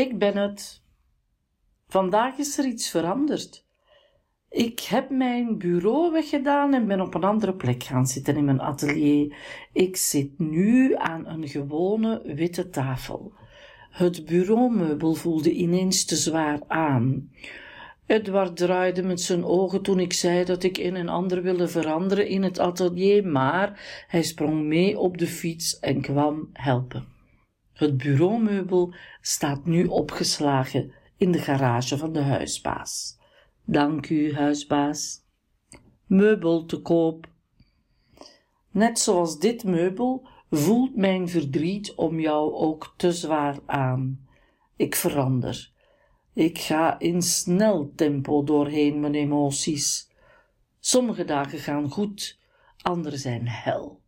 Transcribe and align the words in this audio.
Ik 0.00 0.18
ben 0.18 0.36
het. 0.36 0.82
Vandaag 1.88 2.38
is 2.38 2.58
er 2.58 2.64
iets 2.64 2.90
veranderd. 2.90 3.64
Ik 4.48 4.80
heb 4.80 5.10
mijn 5.10 5.58
bureau 5.58 6.12
weggedaan 6.12 6.74
en 6.74 6.86
ben 6.86 7.00
op 7.00 7.14
een 7.14 7.24
andere 7.24 7.54
plek 7.54 7.82
gaan 7.82 8.06
zitten 8.06 8.36
in 8.36 8.44
mijn 8.44 8.60
atelier. 8.60 9.36
Ik 9.72 9.96
zit 9.96 10.38
nu 10.38 10.96
aan 10.96 11.26
een 11.26 11.48
gewone 11.48 12.22
witte 12.34 12.70
tafel. 12.70 13.32
Het 13.90 14.24
bureaumeubel 14.24 15.14
voelde 15.14 15.52
ineens 15.52 16.04
te 16.04 16.16
zwaar 16.16 16.60
aan. 16.66 17.30
Edward 18.06 18.56
draaide 18.56 19.02
met 19.02 19.20
zijn 19.20 19.44
ogen 19.44 19.82
toen 19.82 20.00
ik 20.00 20.12
zei 20.12 20.44
dat 20.44 20.62
ik 20.62 20.78
een 20.78 20.96
en 20.96 21.08
ander 21.08 21.42
wilde 21.42 21.68
veranderen 21.68 22.28
in 22.28 22.42
het 22.42 22.58
atelier, 22.58 23.26
maar 23.26 24.04
hij 24.08 24.22
sprong 24.22 24.62
mee 24.62 24.98
op 24.98 25.18
de 25.18 25.26
fiets 25.26 25.78
en 25.78 26.00
kwam 26.00 26.50
helpen. 26.52 27.19
Het 27.80 27.96
bureaumeubel 27.96 28.94
staat 29.20 29.66
nu 29.66 29.86
opgeslagen 29.86 30.92
in 31.16 31.32
de 31.32 31.38
garage 31.38 31.98
van 31.98 32.12
de 32.12 32.20
huisbaas. 32.20 33.18
Dank 33.64 34.08
u, 34.08 34.34
huisbaas. 34.34 35.24
Meubel 36.06 36.64
te 36.66 36.80
koop. 36.80 37.28
Net 38.70 38.98
zoals 38.98 39.38
dit 39.38 39.64
meubel 39.64 40.28
voelt 40.50 40.96
mijn 40.96 41.28
verdriet 41.28 41.94
om 41.94 42.20
jou 42.20 42.52
ook 42.52 42.94
te 42.96 43.12
zwaar 43.12 43.58
aan. 43.66 44.28
Ik 44.76 44.94
verander. 44.94 45.72
Ik 46.34 46.58
ga 46.58 46.98
in 46.98 47.22
snel 47.22 47.92
tempo 47.94 48.44
doorheen 48.44 49.00
mijn 49.00 49.14
emoties. 49.14 50.10
Sommige 50.80 51.24
dagen 51.24 51.58
gaan 51.58 51.90
goed, 51.90 52.40
andere 52.82 53.16
zijn 53.16 53.48
hel. 53.48 54.00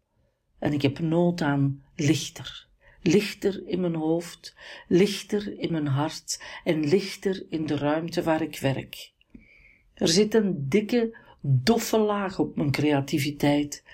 En 0.59 0.73
ik 0.73 0.83
heb 0.83 0.99
nood 0.99 1.41
aan 1.41 1.85
lichter. 1.95 2.71
Lichter 3.03 3.67
in 3.67 3.81
mijn 3.81 3.95
hoofd, 3.95 4.55
lichter 4.89 5.59
in 5.59 5.73
mijn 5.73 5.87
hart 5.87 6.43
en 6.65 6.89
lichter 6.89 7.47
in 7.49 7.67
de 7.67 7.77
ruimte 7.77 8.23
waar 8.23 8.43
ik 8.43 8.59
werk. 8.59 9.13
Er 9.95 10.09
zit 10.09 10.35
een 10.35 10.69
dikke, 10.69 11.17
doffe 11.41 11.99
laag 11.99 12.39
op 12.39 12.57
mijn 12.57 12.71
creativiteit. 12.71 13.85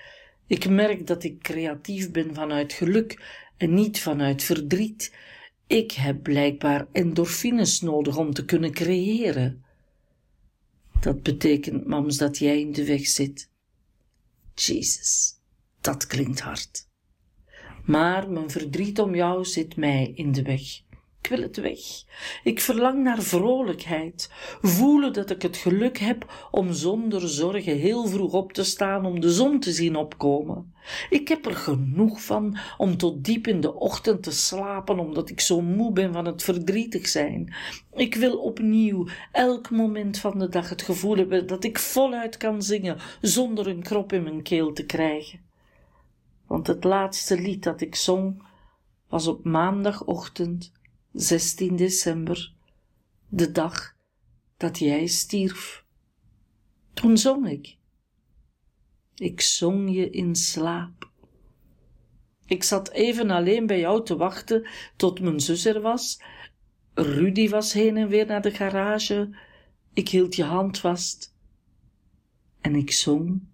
Ik 0.47 0.69
merk 0.69 1.07
dat 1.07 1.23
ik 1.23 1.41
creatief 1.41 2.11
ben 2.11 2.33
vanuit 2.33 2.73
geluk 2.73 3.21
en 3.57 3.73
niet 3.73 4.01
vanuit 4.01 4.43
verdriet. 4.43 5.15
Ik 5.67 5.91
heb 5.91 6.23
blijkbaar 6.23 6.87
endorfines 6.91 7.81
nodig 7.81 8.17
om 8.17 8.33
te 8.33 8.45
kunnen 8.45 8.71
creëren. 8.71 9.63
Dat 10.99 11.23
betekent, 11.23 11.87
mams, 11.87 12.17
dat 12.17 12.37
jij 12.37 12.59
in 12.59 12.71
de 12.71 12.85
weg 12.85 13.07
zit. 13.07 13.49
Jezus, 14.53 15.39
dat 15.81 16.07
klinkt 16.07 16.39
hard. 16.39 16.88
Maar 17.89 18.29
mijn 18.29 18.49
verdriet 18.49 18.99
om 18.99 19.15
jou 19.15 19.45
zit 19.45 19.75
mij 19.75 20.11
in 20.15 20.31
de 20.31 20.41
weg. 20.41 20.61
Ik 21.21 21.29
wil 21.29 21.41
het 21.41 21.57
weg. 21.57 21.79
Ik 22.43 22.61
verlang 22.61 23.03
naar 23.03 23.21
vrolijkheid. 23.21 24.31
Voelen 24.61 25.13
dat 25.13 25.29
ik 25.29 25.41
het 25.41 25.57
geluk 25.57 25.97
heb 25.97 26.47
om 26.51 26.73
zonder 26.73 27.29
zorgen 27.29 27.77
heel 27.77 28.07
vroeg 28.07 28.33
op 28.33 28.53
te 28.53 28.63
staan 28.63 29.05
om 29.05 29.19
de 29.19 29.31
zon 29.31 29.59
te 29.59 29.71
zien 29.71 29.95
opkomen. 29.95 30.73
Ik 31.09 31.27
heb 31.27 31.45
er 31.45 31.55
genoeg 31.55 32.21
van 32.21 32.57
om 32.77 32.97
tot 32.97 33.23
diep 33.23 33.47
in 33.47 33.61
de 33.61 33.73
ochtend 33.73 34.23
te 34.23 34.31
slapen 34.31 34.99
omdat 34.99 35.29
ik 35.29 35.39
zo 35.39 35.61
moe 35.61 35.91
ben 35.91 36.13
van 36.13 36.25
het 36.25 36.43
verdrietig 36.43 37.07
zijn. 37.07 37.53
Ik 37.95 38.15
wil 38.15 38.37
opnieuw 38.37 39.07
elk 39.31 39.69
moment 39.69 40.17
van 40.17 40.39
de 40.39 40.49
dag 40.49 40.69
het 40.69 40.81
gevoel 40.81 41.15
hebben 41.15 41.47
dat 41.47 41.63
ik 41.63 41.79
voluit 41.79 42.37
kan 42.37 42.61
zingen 42.61 42.97
zonder 43.21 43.67
een 43.67 43.83
krop 43.83 44.13
in 44.13 44.23
mijn 44.23 44.41
keel 44.41 44.73
te 44.73 44.85
krijgen. 44.85 45.48
Want 46.49 46.67
het 46.67 46.83
laatste 46.83 47.41
lied 47.41 47.63
dat 47.63 47.81
ik 47.81 47.95
zong 47.95 48.43
was 49.07 49.27
op 49.27 49.43
maandagochtend 49.43 50.71
16 51.11 51.75
december, 51.75 52.53
de 53.27 53.51
dag 53.51 53.95
dat 54.57 54.77
jij 54.77 55.07
stierf. 55.07 55.85
Toen 56.93 57.17
zong 57.17 57.49
ik. 57.49 57.77
Ik 59.15 59.41
zong 59.41 59.93
je 59.93 60.09
in 60.09 60.35
slaap. 60.35 61.09
Ik 62.45 62.63
zat 62.63 62.89
even 62.89 63.29
alleen 63.29 63.65
bij 63.65 63.79
jou 63.79 64.05
te 64.05 64.17
wachten 64.17 64.67
tot 64.95 65.19
mijn 65.19 65.39
zus 65.39 65.65
er 65.65 65.81
was. 65.81 66.21
Rudy 66.93 67.49
was 67.49 67.73
heen 67.73 67.97
en 67.97 68.07
weer 68.07 68.25
naar 68.25 68.41
de 68.41 68.51
garage. 68.51 69.37
Ik 69.93 70.09
hield 70.09 70.35
je 70.35 70.43
hand 70.43 70.79
vast. 70.79 71.35
En 72.61 72.75
ik 72.75 72.91
zong. 72.91 73.48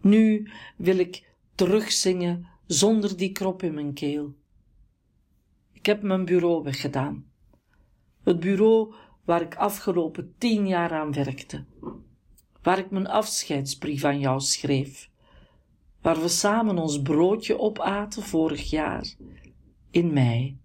Nu 0.00 0.50
wil 0.76 0.98
ik 0.98 1.34
terugzingen 1.54 2.46
zonder 2.66 3.16
die 3.16 3.32
krop 3.32 3.62
in 3.62 3.74
mijn 3.74 3.92
keel. 3.92 4.34
Ik 5.72 5.86
heb 5.86 6.02
mijn 6.02 6.24
bureau 6.24 6.62
weggedaan. 6.62 7.30
Het 8.22 8.40
bureau 8.40 8.94
waar 9.24 9.42
ik 9.42 9.56
afgelopen 9.56 10.34
tien 10.38 10.66
jaar 10.66 10.92
aan 10.92 11.12
werkte. 11.12 11.64
Waar 12.62 12.78
ik 12.78 12.90
mijn 12.90 13.06
afscheidsbrief 13.06 14.04
aan 14.04 14.18
jou 14.18 14.40
schreef. 14.40 15.10
Waar 16.00 16.20
we 16.20 16.28
samen 16.28 16.78
ons 16.78 17.02
broodje 17.02 17.58
opaten 17.58 18.22
vorig 18.22 18.70
jaar. 18.70 19.14
In 19.90 20.12
mei. 20.12 20.58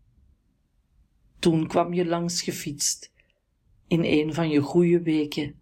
Toen 1.40 1.68
kwam 1.68 1.94
je 1.94 2.06
langs 2.06 2.42
gefietst. 2.42 3.14
In 3.88 4.04
een 4.04 4.34
van 4.34 4.50
je 4.50 4.60
goede 4.60 5.02
weken. 5.02 5.60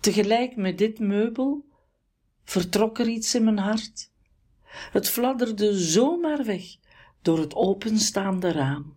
Tegelijk 0.00 0.56
met 0.56 0.78
dit 0.78 0.98
meubel 0.98 1.64
vertrok 2.50 2.98
er 2.98 3.08
iets 3.08 3.34
in 3.34 3.44
mijn 3.44 3.58
hart. 3.58 4.10
Het 4.92 5.08
fladderde 5.08 5.78
zomaar 5.78 6.44
weg 6.44 6.76
door 7.22 7.38
het 7.38 7.54
openstaande 7.54 8.52
raam. 8.52 8.96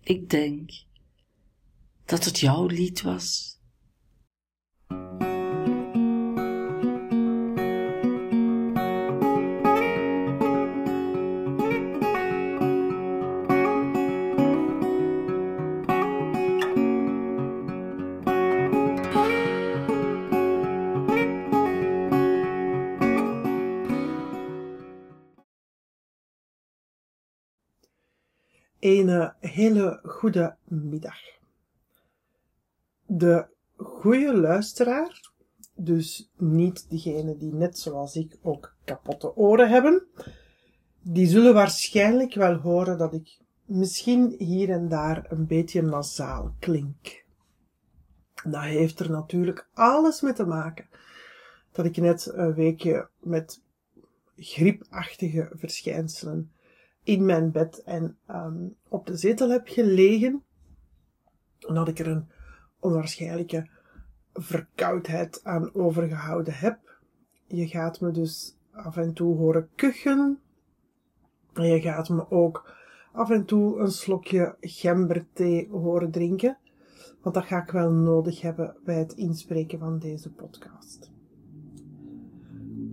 Ik 0.00 0.30
denk 0.30 0.70
dat 2.04 2.24
het 2.24 2.38
jouw 2.38 2.66
lied 2.66 3.02
was. 3.02 3.51
Een 29.00 29.32
hele 29.38 30.00
goede 30.02 30.56
middag. 30.64 31.18
De 33.06 33.46
goede 33.76 34.36
luisteraar, 34.36 35.30
dus 35.74 36.30
niet 36.36 36.90
degene 36.90 37.36
die 37.36 37.52
net 37.52 37.78
zoals 37.78 38.16
ik 38.16 38.38
ook 38.42 38.74
kapotte 38.84 39.36
oren 39.36 39.68
hebben, 39.68 40.06
die 41.02 41.26
zullen 41.26 41.54
waarschijnlijk 41.54 42.34
wel 42.34 42.54
horen 42.54 42.98
dat 42.98 43.14
ik 43.14 43.38
misschien 43.64 44.34
hier 44.38 44.70
en 44.70 44.88
daar 44.88 45.26
een 45.28 45.46
beetje 45.46 45.82
nasaal 45.82 46.54
klink. 46.58 47.24
Dat 48.44 48.62
heeft 48.62 49.00
er 49.00 49.10
natuurlijk 49.10 49.68
alles 49.74 50.20
mee 50.20 50.32
te 50.32 50.46
maken 50.46 50.86
dat 51.72 51.84
ik 51.84 51.96
net 51.96 52.30
een 52.34 52.54
weekje 52.54 53.08
met 53.20 53.62
griepachtige 54.36 55.50
verschijnselen 55.52 56.52
in 57.04 57.24
mijn 57.24 57.50
bed 57.50 57.82
en 57.82 58.16
um, 58.30 58.76
op 58.88 59.06
de 59.06 59.16
zetel 59.16 59.50
heb 59.50 59.68
gelegen. 59.68 60.42
En 61.58 61.86
ik 61.86 61.98
er 61.98 62.08
een 62.08 62.28
onwaarschijnlijke 62.80 63.68
verkoudheid 64.32 65.40
aan 65.44 65.74
overgehouden 65.74 66.54
heb. 66.54 67.00
Je 67.46 67.66
gaat 67.68 68.00
me 68.00 68.10
dus 68.10 68.56
af 68.70 68.96
en 68.96 69.12
toe 69.12 69.36
horen 69.36 69.68
kuchen. 69.74 70.40
En 71.52 71.64
je 71.64 71.80
gaat 71.80 72.08
me 72.08 72.30
ook 72.30 72.74
af 73.12 73.30
en 73.30 73.44
toe 73.44 73.78
een 73.78 73.90
slokje 73.90 74.56
gemberthee 74.60 75.68
horen 75.70 76.10
drinken. 76.10 76.58
Want 77.20 77.34
dat 77.34 77.44
ga 77.44 77.62
ik 77.62 77.70
wel 77.70 77.90
nodig 77.90 78.40
hebben 78.40 78.76
bij 78.84 78.98
het 78.98 79.12
inspreken 79.12 79.78
van 79.78 79.98
deze 79.98 80.32
podcast. 80.32 81.11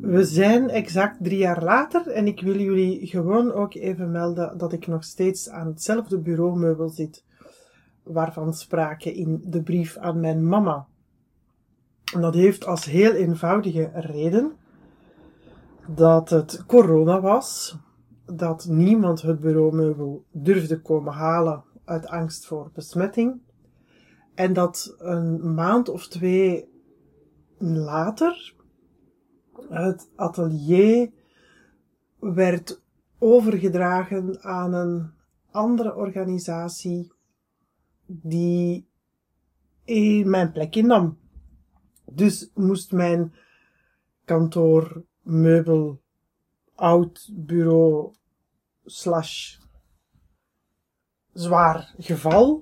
We 0.02 0.24
zijn 0.24 0.70
exact 0.70 1.24
drie 1.24 1.38
jaar 1.38 1.64
later 1.64 2.08
en 2.08 2.28
ik 2.28 2.42
wil 2.42 2.60
jullie 2.60 3.08
gewoon 3.08 3.52
ook 3.52 3.74
even 3.74 4.12
melden 4.12 4.58
dat 4.58 4.74
ik 4.74 4.88
nog 4.88 5.04
steeds 5.04 5.50
aan 5.50 5.68
hetzelfde 5.68 6.20
bureaumeubel 6.20 6.90
zit, 6.90 7.24
waarvan 8.04 8.54
sprake 8.54 9.14
in 9.14 9.42
de 9.46 9.64
brief 9.64 9.98
aan 9.98 10.20
mijn 10.20 10.48
mama. 10.48 10.88
En 12.14 12.22
dat 12.22 12.34
heeft 12.34 12.66
als 12.66 12.86
heel 12.86 13.12
eenvoudige 13.12 13.92
reden 13.94 14.52
dat 15.88 16.30
het 16.30 16.64
corona 16.66 17.22
was, 17.22 17.78
dat 18.26 18.66
niemand 18.70 19.22
het 19.22 19.40
bureaumeubel 19.40 20.24
durfde 20.32 20.82
komen 20.82 21.14
halen 21.14 21.64
uit 21.86 22.08
angst 22.08 22.46
voor 22.46 22.72
besmetting, 22.74 23.40
en 24.36 24.54
dat 24.54 24.96
een 24.98 25.54
maand 25.54 25.90
of 25.90 26.08
twee 26.08 26.68
later 27.58 28.58
het 29.70 30.10
atelier 30.16 31.12
werd 32.20 32.82
overgedragen 33.18 34.44
aan 34.44 34.74
een 34.74 35.12
andere 35.52 35.96
organisatie 35.96 37.12
die 38.06 38.88
in 39.84 40.30
mijn 40.30 40.52
plek 40.52 40.76
innam. 40.76 41.18
Dus 42.06 42.52
moest 42.54 42.92
mijn 42.92 43.34
kantoor, 44.26 45.04
meubel, 45.22 46.02
oud 46.76 47.30
bureau, 47.34 48.14
slash 48.86 49.58
zwaar 51.34 51.94
geval, 51.98 52.62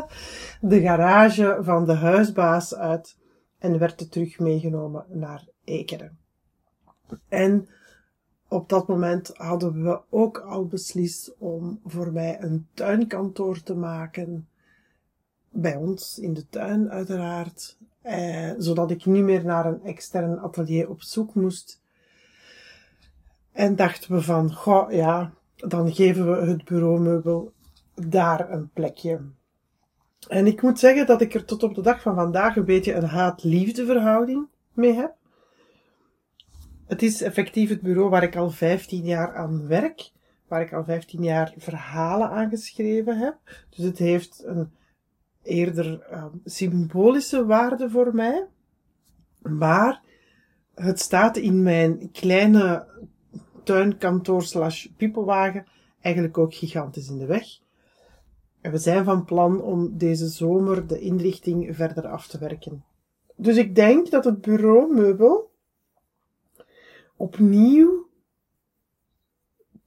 de 0.60 0.80
garage 0.80 1.58
van 1.60 1.84
de 1.84 1.92
huisbaas 1.92 2.74
uit 2.74 3.18
en 3.58 3.78
werd 3.78 4.00
er 4.00 4.08
terug 4.08 4.38
meegenomen 4.38 5.06
naar 5.08 5.48
Ekeren. 5.64 6.23
En 7.28 7.68
op 8.48 8.68
dat 8.68 8.88
moment 8.88 9.30
hadden 9.36 9.82
we 9.82 10.00
ook 10.10 10.38
al 10.38 10.66
beslist 10.66 11.34
om 11.38 11.80
voor 11.84 12.12
mij 12.12 12.42
een 12.42 12.66
tuinkantoor 12.74 13.62
te 13.62 13.74
maken. 13.74 14.48
Bij 15.48 15.76
ons 15.76 16.18
in 16.18 16.34
de 16.34 16.48
tuin, 16.48 16.90
uiteraard. 16.90 17.76
Eh, 18.02 18.50
zodat 18.58 18.90
ik 18.90 19.04
niet 19.04 19.22
meer 19.22 19.44
naar 19.44 19.66
een 19.66 19.84
extern 19.84 20.38
atelier 20.38 20.88
op 20.88 21.02
zoek 21.02 21.34
moest. 21.34 21.80
En 23.52 23.76
dachten 23.76 24.12
we 24.12 24.22
van, 24.22 24.52
goh, 24.52 24.92
ja, 24.92 25.32
dan 25.56 25.92
geven 25.92 26.30
we 26.30 26.46
het 26.46 26.64
bureaumeubel 26.64 27.52
daar 27.94 28.50
een 28.50 28.70
plekje. 28.72 29.20
En 30.28 30.46
ik 30.46 30.62
moet 30.62 30.78
zeggen 30.78 31.06
dat 31.06 31.20
ik 31.20 31.34
er 31.34 31.44
tot 31.44 31.62
op 31.62 31.74
de 31.74 31.82
dag 31.82 32.02
van 32.02 32.14
vandaag 32.14 32.56
een 32.56 32.64
beetje 32.64 32.94
een 32.94 33.04
haat-liefde 33.04 33.86
verhouding 33.86 34.46
mee 34.72 34.92
heb. 34.92 35.14
Het 36.94 37.02
is 37.02 37.22
effectief 37.22 37.68
het 37.68 37.80
bureau 37.80 38.10
waar 38.10 38.22
ik 38.22 38.36
al 38.36 38.50
15 38.50 39.04
jaar 39.04 39.34
aan 39.34 39.66
werk, 39.66 40.10
waar 40.48 40.60
ik 40.60 40.72
al 40.72 40.84
15 40.84 41.22
jaar 41.22 41.54
verhalen 41.56 42.30
aan 42.30 42.48
geschreven 42.48 43.18
heb. 43.18 43.38
Dus 43.70 43.84
het 43.84 43.98
heeft 43.98 44.42
een 44.44 44.70
eerder 45.42 46.06
uh, 46.10 46.24
symbolische 46.44 47.46
waarde 47.46 47.90
voor 47.90 48.14
mij. 48.14 48.46
Maar 49.42 50.02
het 50.74 51.00
staat 51.00 51.36
in 51.36 51.62
mijn 51.62 52.10
kleine 52.12 52.86
tuinkantoor 53.62 54.42
slash 54.42 54.86
piepelwagen 54.96 55.66
eigenlijk 56.00 56.38
ook 56.38 56.54
gigantisch 56.54 57.08
in 57.08 57.18
de 57.18 57.26
weg. 57.26 57.46
En 58.60 58.70
we 58.70 58.78
zijn 58.78 59.04
van 59.04 59.24
plan 59.24 59.62
om 59.62 59.98
deze 59.98 60.26
zomer 60.26 60.86
de 60.86 60.98
inrichting 61.00 61.76
verder 61.76 62.06
af 62.06 62.26
te 62.26 62.38
werken. 62.38 62.84
Dus 63.36 63.56
ik 63.56 63.74
denk 63.74 64.10
dat 64.10 64.24
het 64.24 64.40
bureaumeubel 64.40 65.52
opnieuw 67.24 68.08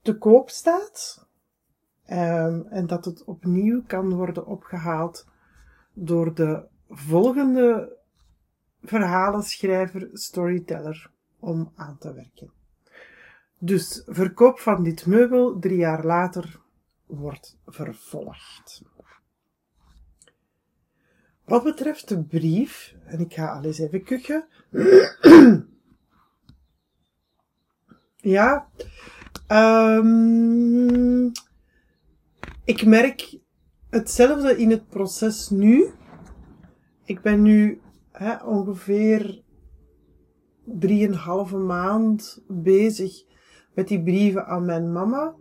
te 0.02 0.18
koop 0.18 0.50
staat. 0.50 1.26
Um, 2.10 2.66
en 2.66 2.86
dat 2.86 3.04
het 3.04 3.24
opnieuw 3.24 3.82
kan 3.82 4.14
worden 4.14 4.46
opgehaald 4.46 5.26
door 5.92 6.34
de 6.34 6.66
volgende 6.88 7.96
verhalenschrijver, 8.82 10.08
storyteller, 10.12 11.10
om 11.38 11.72
aan 11.74 11.98
te 11.98 12.14
werken. 12.14 12.50
Dus 13.58 14.02
verkoop 14.06 14.58
van 14.58 14.82
dit 14.82 15.06
meubel 15.06 15.58
drie 15.58 15.78
jaar 15.78 16.04
later 16.04 16.60
wordt 17.06 17.58
vervolgd. 17.66 18.82
Wat 21.44 21.64
betreft 21.64 22.08
de 22.08 22.24
brief, 22.24 22.94
en 23.04 23.20
ik 23.20 23.34
ga 23.34 23.46
al 23.46 23.64
eens 23.64 23.78
even 23.78 24.04
kuchen. 24.04 24.48
Ja, 28.28 28.68
um, 29.52 31.32
ik 32.64 32.86
merk 32.86 33.38
hetzelfde 33.90 34.56
in 34.56 34.70
het 34.70 34.88
proces 34.88 35.50
nu. 35.50 35.90
Ik 37.04 37.20
ben 37.20 37.42
nu 37.42 37.80
hè, 38.12 38.44
ongeveer 38.44 39.42
drieënhalve 40.64 41.56
maand 41.56 42.42
bezig 42.48 43.24
met 43.74 43.88
die 43.88 44.02
brieven 44.02 44.46
aan 44.46 44.64
mijn 44.64 44.92
mama. 44.92 45.34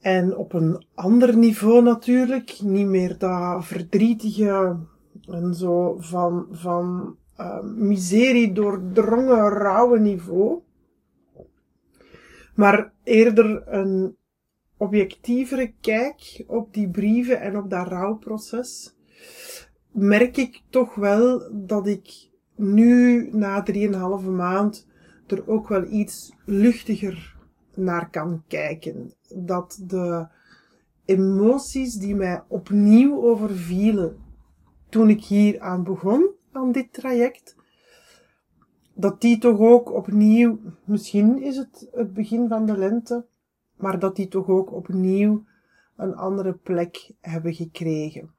En 0.00 0.36
op 0.36 0.52
een 0.52 0.84
ander 0.94 1.36
niveau 1.36 1.82
natuurlijk, 1.82 2.60
niet 2.62 2.86
meer 2.86 3.18
dat 3.18 3.64
verdrietige 3.64 4.78
en 5.26 5.54
zo 5.54 5.96
van, 5.98 6.46
van 6.50 7.16
uh, 7.40 7.62
miserie 7.62 8.52
doordrongen 8.52 9.48
rauwe 9.48 9.98
niveau. 9.98 10.62
Maar 12.54 12.92
eerder 13.04 13.68
een 13.68 14.16
objectievere 14.76 15.72
kijk 15.80 16.44
op 16.46 16.74
die 16.74 16.90
brieven 16.90 17.40
en 17.40 17.56
op 17.56 17.70
dat 17.70 17.86
rouwproces. 17.86 18.96
Merk 19.90 20.36
ik 20.36 20.62
toch 20.70 20.94
wel 20.94 21.50
dat 21.52 21.86
ik 21.86 22.30
nu, 22.56 23.28
na 23.32 23.62
drieënhalve 23.62 24.30
maand, 24.30 24.86
er 25.26 25.48
ook 25.48 25.68
wel 25.68 25.84
iets 25.90 26.32
luchtiger 26.44 27.36
naar 27.74 28.10
kan 28.10 28.42
kijken. 28.48 29.14
Dat 29.34 29.82
de 29.86 30.26
emoties 31.04 31.94
die 31.94 32.14
mij 32.14 32.42
opnieuw 32.48 33.22
overvielen 33.22 34.16
toen 34.88 35.08
ik 35.08 35.24
hier 35.24 35.60
aan 35.60 35.84
begon, 35.84 36.30
aan 36.52 36.72
dit 36.72 36.92
traject, 36.92 37.56
dat 38.94 39.20
die 39.20 39.38
toch 39.38 39.58
ook 39.58 39.92
opnieuw, 39.92 40.58
misschien 40.84 41.42
is 41.42 41.56
het 41.56 41.88
het 41.92 42.12
begin 42.12 42.48
van 42.48 42.66
de 42.66 42.76
lente, 42.76 43.26
maar 43.76 43.98
dat 43.98 44.16
die 44.16 44.28
toch 44.28 44.48
ook 44.48 44.72
opnieuw 44.72 45.44
een 45.96 46.16
andere 46.16 46.52
plek 46.52 47.12
hebben 47.20 47.54
gekregen. 47.54 48.30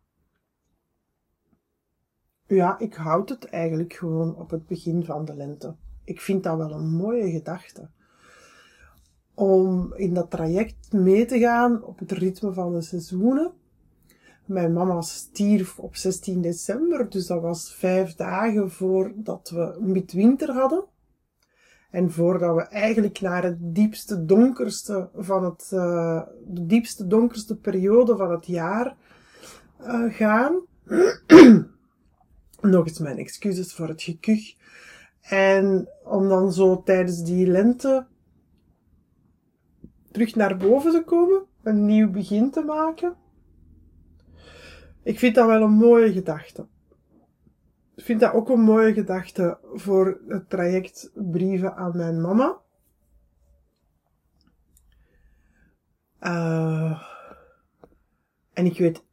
Ja, 2.48 2.80
ik 2.80 2.94
houd 2.94 3.30
het 3.30 3.46
eigenlijk 3.46 3.94
gewoon 3.94 4.36
op 4.36 4.50
het 4.50 4.68
begin 4.68 5.06
van 5.06 5.26
de 5.26 5.36
lente. 5.36 5.76
Ik 6.04 6.22
vind 6.22 6.44
dat 6.44 6.58
wel 6.58 6.72
een 6.72 6.96
mooie 6.96 7.32
gedachte 7.32 7.90
om 9.34 9.94
in 9.94 10.14
dat 10.14 10.30
traject 10.30 10.92
mee 10.92 11.26
te 11.26 11.40
gaan 11.40 11.84
op 11.84 12.00
het 12.00 12.12
ritme 12.12 12.54
van 12.54 12.74
de 12.74 12.82
seizoenen. 12.82 13.52
Mijn 14.46 14.74
mama 14.74 15.02
stierf 15.02 15.80
op 15.80 15.96
16 15.96 16.42
december, 16.42 17.10
dus 17.10 17.28
dat 17.28 17.42
was 17.42 17.74
vijf 17.74 18.16
dagen 18.16 18.72
voordat 18.72 19.50
we 19.50 19.78
midwinter 19.80 20.52
hadden. 20.52 20.86
En 21.92 22.12
voordat 22.12 22.56
we 22.56 22.62
eigenlijk 22.62 23.22
naar 23.22 23.44
het 23.44 23.58
diepste 23.60 24.26
donkerste 24.26 25.10
van 25.16 25.44
het, 25.44 25.72
uh, 25.74 26.22
de 26.46 26.66
diepste 26.66 27.08
donkerste 27.08 27.58
periode 27.58 28.18
van 28.18 28.32
het 28.32 28.46
jaar 28.46 28.96
uh, 29.82 30.14
gaan. 30.14 30.62
Nog 32.62 32.88
eens 32.88 33.00
mijn 33.00 33.18
excuses 33.18 33.74
voor 33.74 33.88
het 33.88 34.02
gekuch. 34.02 34.56
En 35.22 35.90
om 36.04 36.28
dan 36.30 36.54
zo 36.54 36.84
tijdens 36.84 37.24
die 37.24 37.48
lente 37.48 38.06
terug 40.12 40.36
naar 40.36 40.58
boven 40.58 40.92
te 40.92 41.04
komen, 41.04 41.44
een 41.64 41.86
nieuw 41.86 42.12
begin 42.12 42.52
te 42.52 42.62
maken. 42.62 43.16
Ik 45.04 45.20
vind 45.20 45.36
dat 45.36 45.48
wel 45.48 45.62
een 45.62 45.72
mooie 45.72 46.14
gedachte. 46.14 46.68
Ik 47.96 48.04
vind 48.04 48.20
dat 48.20 48.34
ook 48.34 48.50
een 48.50 48.62
mooie 48.62 48.94
gedachte 48.94 49.58
voor 49.74 50.22
het 50.28 50.50
traject 50.50 51.12
brieven 51.14 51.76
aan 51.76 51.98
mijn 51.98 52.22
mama. 52.22 52.62
Uh, 56.22 57.02
en 58.54 58.66
ik 58.66 58.78
weet, 58.78 59.04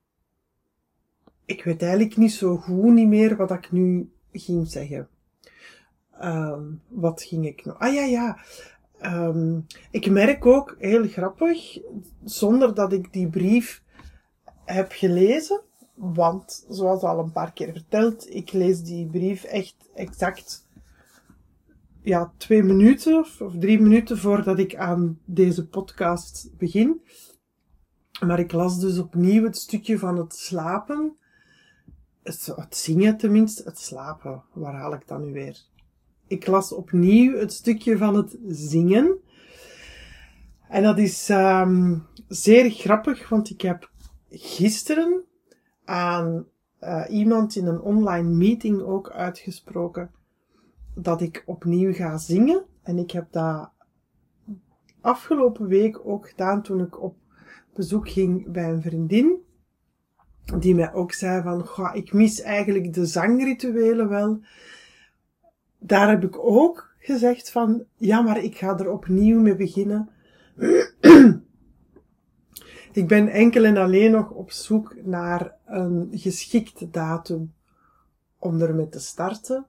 ik 1.44 1.64
weet 1.64 1.82
eigenlijk 1.82 2.16
niet 2.16 2.32
zo 2.32 2.56
goed 2.56 2.92
niet 2.92 3.08
meer 3.08 3.36
wat 3.36 3.50
ik 3.50 3.72
nu 3.72 4.12
ging 4.32 4.68
zeggen. 4.68 5.08
Uh, 6.20 6.58
wat 6.88 7.22
ging 7.22 7.46
ik 7.46 7.64
nog? 7.64 7.78
Ah 7.78 7.94
ja, 7.94 8.02
ja. 8.02 8.38
Um, 9.02 9.66
ik 9.90 10.10
merk 10.10 10.46
ook, 10.46 10.76
heel 10.78 11.08
grappig, 11.08 11.78
zonder 12.24 12.74
dat 12.74 12.92
ik 12.92 13.12
die 13.12 13.28
brief 13.28 13.82
heb 14.64 14.92
gelezen, 14.92 15.60
want 16.00 16.66
zoals 16.68 17.02
al 17.02 17.18
een 17.18 17.32
paar 17.32 17.52
keer 17.52 17.72
verteld, 17.72 18.34
ik 18.34 18.52
lees 18.52 18.82
die 18.82 19.06
brief 19.06 19.44
echt 19.44 19.76
exact 19.94 20.68
ja, 22.02 22.32
twee 22.36 22.62
minuten 22.62 23.18
of 23.18 23.52
drie 23.58 23.80
minuten 23.80 24.18
voordat 24.18 24.58
ik 24.58 24.76
aan 24.76 25.18
deze 25.24 25.68
podcast 25.68 26.50
begin. 26.58 27.00
Maar 28.26 28.38
ik 28.38 28.52
las 28.52 28.80
dus 28.80 28.98
opnieuw 28.98 29.44
het 29.44 29.56
stukje 29.56 29.98
van 29.98 30.16
het 30.16 30.34
slapen. 30.34 31.16
Het, 32.22 32.54
zingen 32.70 33.16
tenminste, 33.16 33.62
het 33.62 33.78
slapen. 33.78 34.42
Waar 34.52 34.74
haal 34.74 34.94
ik 34.94 35.08
dan 35.08 35.24
nu 35.24 35.32
weer? 35.32 35.68
ik 36.30 36.46
las 36.46 36.72
opnieuw 36.72 37.38
het 37.38 37.52
stukje 37.52 37.98
van 37.98 38.14
het 38.14 38.38
zingen. 38.48 39.18
En 40.68 40.82
dat 40.82 40.98
is 40.98 41.28
um, 41.28 42.06
zeer 42.28 42.70
grappig, 42.70 43.28
want 43.28 43.50
ik 43.50 43.60
heb 43.60 43.90
gisteren 44.30 45.24
aan 45.90 46.46
uh, 46.80 47.04
iemand 47.08 47.56
in 47.56 47.66
een 47.66 47.80
online 47.80 48.28
meeting 48.28 48.82
ook 48.82 49.10
uitgesproken 49.10 50.10
dat 50.94 51.20
ik 51.20 51.42
opnieuw 51.46 51.92
ga 51.92 52.18
zingen. 52.18 52.62
En 52.82 52.98
ik 52.98 53.10
heb 53.10 53.26
dat 53.30 53.70
afgelopen 55.00 55.66
week 55.66 56.06
ook 56.06 56.28
gedaan 56.28 56.62
toen 56.62 56.80
ik 56.80 57.02
op 57.02 57.16
bezoek 57.74 58.08
ging 58.08 58.52
bij 58.52 58.70
een 58.70 58.82
vriendin. 58.82 59.44
Die 60.58 60.74
mij 60.74 60.92
ook 60.92 61.12
zei 61.12 61.42
van, 61.42 61.66
goh, 61.66 61.90
ik 61.94 62.12
mis 62.12 62.40
eigenlijk 62.40 62.92
de 62.92 63.06
zangrituelen 63.06 64.08
wel. 64.08 64.40
Daar 65.78 66.08
heb 66.08 66.24
ik 66.24 66.38
ook 66.38 66.94
gezegd 66.98 67.50
van, 67.50 67.84
ja, 67.96 68.20
maar 68.20 68.42
ik 68.42 68.56
ga 68.56 68.78
er 68.78 68.92
opnieuw 68.92 69.40
mee 69.40 69.56
beginnen. 69.56 70.08
ik 72.92 73.08
ben 73.08 73.28
enkel 73.28 73.64
en 73.64 73.76
alleen 73.76 74.10
nog 74.10 74.30
op 74.30 74.50
zoek 74.50 74.96
naar 75.02 75.56
een 75.66 76.08
geschikte 76.12 76.90
datum 76.90 77.54
om 78.38 78.60
ermee 78.60 78.88
te 78.88 79.00
starten 79.00 79.66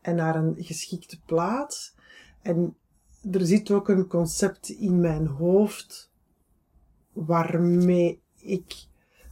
en 0.00 0.16
naar 0.16 0.36
een 0.36 0.54
geschikte 0.58 1.20
plaats. 1.26 1.94
En 2.42 2.76
er 3.30 3.46
zit 3.46 3.70
ook 3.70 3.88
een 3.88 4.06
concept 4.06 4.68
in 4.68 5.00
mijn 5.00 5.26
hoofd 5.26 6.10
waarmee 7.12 8.22
ik 8.36 8.86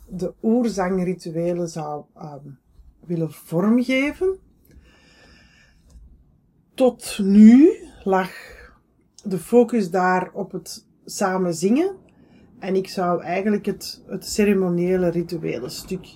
de 0.09 0.35
oerzangrituelen 0.43 1.69
zou 1.69 2.05
um, 2.23 2.59
willen 3.01 3.33
vormgeven. 3.33 4.39
Tot 6.75 7.19
nu 7.23 7.71
lag 8.05 8.31
de 9.25 9.39
focus 9.39 9.91
daar 9.91 10.31
op 10.33 10.53
het 10.53 10.87
samen 11.05 11.55
zingen. 11.55 11.97
En 12.61 12.75
ik 12.75 12.89
zou 12.89 13.23
eigenlijk 13.23 13.67
het, 13.67 14.03
het 14.07 14.27
ceremoniële 14.27 15.09
rituele 15.09 15.69
stuk 15.69 16.07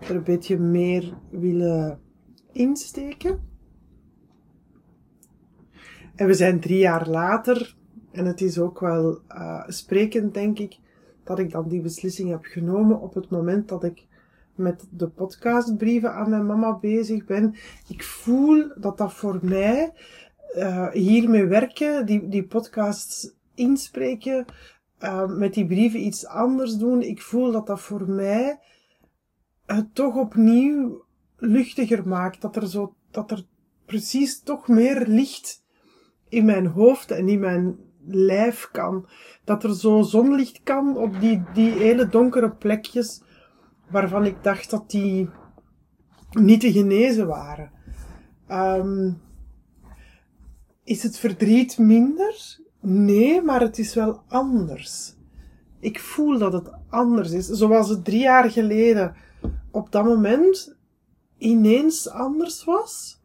er 0.00 0.14
een 0.14 0.22
beetje 0.22 0.58
meer 0.58 1.14
willen 1.30 2.00
insteken. 2.52 3.48
En 6.14 6.26
we 6.26 6.34
zijn 6.34 6.60
drie 6.60 6.78
jaar 6.78 7.08
later, 7.08 7.76
en 8.12 8.24
het 8.24 8.40
is 8.40 8.58
ook 8.58 8.80
wel 8.80 9.20
uh, 9.28 9.62
sprekend, 9.66 10.34
denk 10.34 10.58
ik, 10.58 10.78
dat 11.24 11.38
ik 11.38 11.50
dan 11.50 11.68
die 11.68 11.80
beslissing 11.80 12.30
heb 12.30 12.44
genomen 12.44 13.00
op 13.00 13.14
het 13.14 13.30
moment 13.30 13.68
dat 13.68 13.84
ik 13.84 14.06
met 14.54 14.86
de 14.90 15.08
podcastbrieven 15.08 16.14
aan 16.14 16.30
mijn 16.30 16.46
mama 16.46 16.78
bezig 16.78 17.24
ben. 17.24 17.54
Ik 17.88 18.02
voel 18.02 18.72
dat 18.76 18.98
dat 18.98 19.12
voor 19.12 19.38
mij 19.42 19.92
uh, 20.56 20.90
hiermee 20.90 21.44
werken, 21.44 22.06
die, 22.06 22.28
die 22.28 22.46
podcasts 22.46 23.34
inspreken, 23.54 24.44
uh, 25.00 25.26
met 25.26 25.54
die 25.54 25.66
brieven 25.66 26.06
iets 26.06 26.26
anders 26.26 26.76
doen. 26.76 27.02
Ik 27.02 27.22
voel 27.22 27.52
dat 27.52 27.66
dat 27.66 27.80
voor 27.80 28.10
mij 28.10 28.58
het 29.66 29.94
toch 29.94 30.16
opnieuw 30.16 31.04
luchtiger 31.36 32.08
maakt. 32.08 32.40
Dat 32.40 32.56
er 32.56 32.68
zo, 32.68 32.94
dat 33.10 33.30
er 33.30 33.46
precies 33.86 34.42
toch 34.42 34.68
meer 34.68 35.06
licht 35.06 35.64
in 36.28 36.44
mijn 36.44 36.66
hoofd 36.66 37.10
en 37.10 37.28
in 37.28 37.40
mijn 37.40 37.76
lijf 38.06 38.68
kan. 38.72 39.08
Dat 39.44 39.64
er 39.64 39.74
zo 39.74 40.02
zonlicht 40.02 40.60
kan 40.62 40.96
op 40.96 41.20
die, 41.20 41.42
die 41.54 41.70
hele 41.70 42.08
donkere 42.08 42.50
plekjes 42.50 43.22
waarvan 43.90 44.24
ik 44.24 44.42
dacht 44.42 44.70
dat 44.70 44.90
die 44.90 45.28
niet 46.30 46.60
te 46.60 46.72
genezen 46.72 47.26
waren. 47.26 47.70
Um, 48.50 49.20
is 50.84 51.02
het 51.02 51.18
verdriet 51.18 51.78
minder? 51.78 52.58
Nee, 52.80 53.42
maar 53.42 53.60
het 53.60 53.78
is 53.78 53.94
wel 53.94 54.22
anders. 54.28 55.14
Ik 55.78 56.00
voel 56.00 56.38
dat 56.38 56.52
het 56.52 56.70
anders 56.88 57.30
is. 57.30 57.46
Zoals 57.46 57.88
het 57.88 58.04
drie 58.04 58.20
jaar 58.20 58.50
geleden 58.50 59.14
op 59.70 59.92
dat 59.92 60.04
moment 60.04 60.76
ineens 61.38 62.08
anders 62.08 62.64
was, 62.64 63.22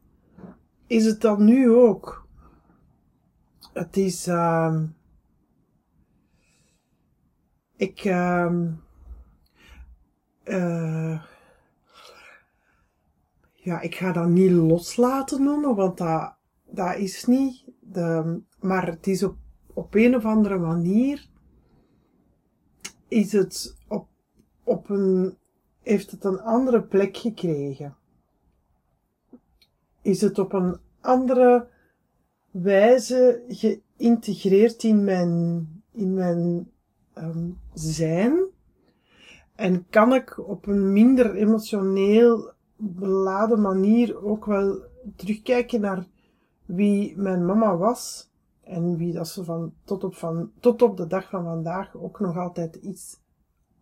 is 0.87 1.05
het 1.05 1.21
dan 1.21 1.45
nu 1.45 1.71
ook. 1.71 2.27
Het 3.73 3.97
is, 3.97 4.27
uh, 4.27 4.81
ik, 7.75 8.03
uh, 8.05 8.71
ja, 13.53 13.81
ik 13.81 13.95
ga 13.95 14.11
dat 14.11 14.27
niet 14.27 14.51
loslaten 14.51 15.43
noemen, 15.43 15.75
want 15.75 15.97
dat, 15.97 16.35
dat 16.65 16.95
is 16.95 17.25
niet. 17.25 17.63
De, 17.79 18.41
maar 18.59 18.87
het 18.87 19.07
is 19.07 19.23
op, 19.23 19.37
op 19.75 19.95
een 19.95 20.15
of 20.15 20.25
andere 20.25 20.57
manier, 20.57 21.27
is 23.07 23.31
het 23.31 23.75
op, 23.87 24.07
op 24.63 24.89
een, 24.89 25.37
heeft 25.81 26.11
het 26.11 26.23
een 26.23 26.41
andere 26.41 26.81
plek 26.81 27.17
gekregen. 27.17 27.95
Is 30.01 30.21
het 30.21 30.39
op 30.39 30.53
een 30.53 30.77
andere 31.01 31.67
wijze 32.51 33.43
geïntegreerd 33.47 34.83
in 34.83 35.03
mijn, 35.03 35.67
in 35.91 36.13
mijn 36.13 36.71
um, 37.17 37.59
zijn. 37.73 38.45
En 39.55 39.85
kan 39.89 40.13
ik 40.13 40.47
op 40.47 40.67
een 40.67 40.93
minder 40.93 41.35
emotioneel 41.35 42.51
beladen 42.75 43.61
manier 43.61 44.25
ook 44.25 44.45
wel 44.45 44.83
terugkijken 45.15 45.81
naar 45.81 46.07
wie 46.65 47.17
mijn 47.17 47.45
mama 47.45 47.77
was. 47.77 48.29
En 48.65 48.97
wie 48.97 49.13
dat 49.13 49.27
ze 49.27 49.43
van 49.43 49.73
tot 49.83 50.03
op, 50.03 50.15
van, 50.15 50.51
tot 50.59 50.81
op 50.81 50.97
de 50.97 51.07
dag 51.07 51.29
van 51.29 51.43
vandaag 51.43 51.95
ook 51.95 52.19
nog 52.19 52.37
altijd 52.37 52.81
is 52.81 53.19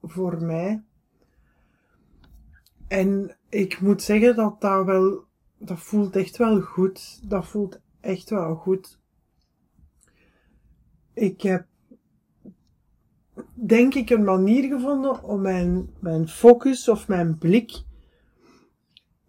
voor 0.02 0.44
mij. 0.44 0.84
En 2.88 3.38
ik 3.50 3.82
moet 3.82 4.02
zeggen 4.02 4.36
dat 4.36 4.62
dat 4.62 4.86
wel, 4.86 5.24
dat 5.58 5.80
voelt 5.80 6.16
echt 6.16 6.38
wel 6.38 6.62
goed. 6.62 7.30
Dat 7.30 7.46
voelt 7.46 7.80
echt 8.00 8.30
wel 8.30 8.56
goed. 8.56 9.00
Ik 11.14 11.42
heb, 11.42 11.66
denk 13.54 13.94
ik, 13.94 14.10
een 14.10 14.24
manier 14.24 14.68
gevonden 14.68 15.24
om 15.24 15.42
mijn, 15.42 15.90
mijn 16.00 16.28
focus 16.28 16.90
of 16.90 17.08
mijn 17.08 17.38
blik 17.38 17.84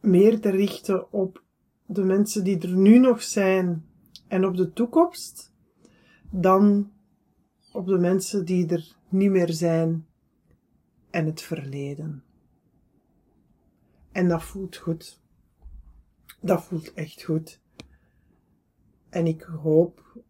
meer 0.01 0.41
te 0.41 0.51
richten 0.51 1.13
op 1.13 1.43
de 1.87 2.05
mensen 2.05 2.45
die 2.45 2.61
er 2.61 2.77
nu 2.77 2.99
nog 2.99 3.23
zijn 3.23 3.85
en 4.35 4.45
op 4.45 4.57
de 4.57 4.73
toekomst, 4.73 5.53
dan 6.31 6.93
op 7.73 7.87
de 7.87 7.99
mensen 7.99 8.45
die 8.45 8.69
er 8.69 8.97
niet 9.09 9.31
meer 9.31 9.53
zijn 9.53 10.07
en 11.11 11.27
het 11.27 11.43
verleden. 11.43 12.25
En 14.13 14.29
dat 14.29 14.43
voelt 14.43 14.77
goed. 14.77 15.21
Dat 16.41 16.65
voelt 16.65 16.93
echt 16.95 17.23
goed. 17.23 17.61
En 19.09 19.27
ik 19.27 19.43
hoop, 19.43 20.23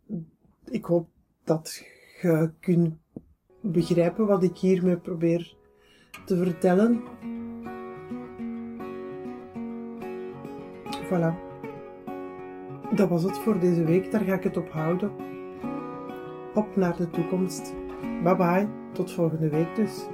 ik 0.64 0.84
hoop 0.84 1.08
dat 1.44 1.84
je 2.22 2.52
kunt 2.60 2.96
begrijpen 3.60 4.26
wat 4.26 4.42
ik 4.42 4.56
hiermee 4.56 4.96
probeer 4.96 5.56
te 6.26 6.36
vertellen. 6.36 7.02
Voilà. 11.08 11.53
Dat 12.94 13.08
was 13.08 13.22
het 13.22 13.38
voor 13.38 13.58
deze 13.58 13.84
week, 13.84 14.10
daar 14.10 14.20
ga 14.20 14.34
ik 14.34 14.42
het 14.42 14.56
op 14.56 14.70
houden. 14.70 15.12
Op 16.54 16.76
naar 16.76 16.96
de 16.96 17.10
toekomst. 17.10 17.74
Bye 18.22 18.36
bye, 18.36 18.68
tot 18.92 19.12
volgende 19.12 19.48
week 19.48 19.76
dus. 19.76 20.06